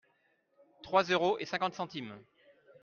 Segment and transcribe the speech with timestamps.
[0.81, 2.17] Trois euros et cinquante centimes.